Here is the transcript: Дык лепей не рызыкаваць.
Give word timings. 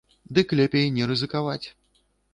Дык 0.37 0.55
лепей 0.59 0.89
не 0.95 1.07
рызыкаваць. 1.11 1.63